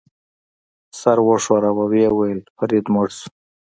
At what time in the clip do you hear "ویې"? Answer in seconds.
1.91-2.09